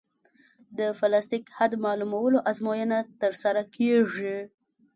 [0.77, 4.37] د پلاستیک حد معلومولو ازموینه ترسره کیږي